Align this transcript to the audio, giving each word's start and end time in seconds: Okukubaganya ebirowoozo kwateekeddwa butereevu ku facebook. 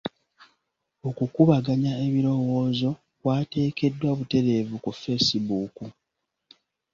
Okukubaganya 1.09 1.91
ebirowoozo 2.05 2.89
kwateekeddwa 3.19 4.09
butereevu 4.17 4.75
ku 4.83 4.91
facebook. 5.01 5.75